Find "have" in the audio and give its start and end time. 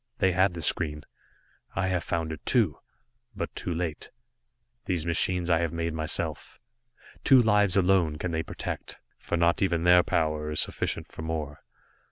1.89-2.03, 5.59-5.71